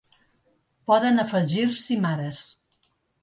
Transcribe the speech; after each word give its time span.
Poden 0.91 1.23
afegir-s'hi 1.25 1.99
mares. 2.07 2.41